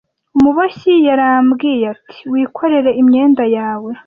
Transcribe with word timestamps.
umuboshyi 0.37 0.93
yarambwiye 1.07 1.85
ati 1.95 2.19
wikorere 2.31 2.89
imyenda 3.01 3.43
yawe 3.57 3.91